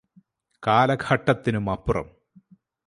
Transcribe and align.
കാലഘട്ടത്തിനുമപ്പുറം 0.63 2.07